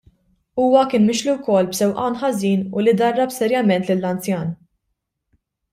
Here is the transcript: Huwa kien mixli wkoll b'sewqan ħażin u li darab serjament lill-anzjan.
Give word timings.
Huwa 0.61 0.85
kien 0.93 1.05
mixli 1.09 1.33
wkoll 1.33 1.69
b'sewqan 1.75 2.17
ħażin 2.23 2.65
u 2.79 2.87
li 2.87 2.97
darab 3.03 3.39
serjament 3.39 3.91
lill-anzjan. 3.93 4.53